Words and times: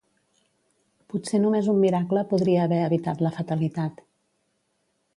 Potser 1.13 1.41
només 1.43 1.69
un 1.75 1.79
miracle 1.85 2.25
podria 2.33 2.65
haver 2.69 2.83
evitar 2.89 3.17
la 3.27 3.37
fatalitat. 3.39 4.05